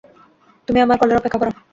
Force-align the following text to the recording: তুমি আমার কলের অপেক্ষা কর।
তুমি 0.67 0.79
আমার 0.81 0.97
কলের 0.97 1.19
অপেক্ষা 1.19 1.39
কর। 1.41 1.47